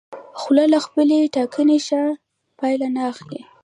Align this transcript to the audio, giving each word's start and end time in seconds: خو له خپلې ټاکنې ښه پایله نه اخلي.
خو 0.39 0.49
له 0.73 0.79
خپلې 0.85 1.19
ټاکنې 1.35 1.77
ښه 1.87 2.01
پایله 2.59 2.87
نه 2.95 3.01
اخلي. 3.11 3.41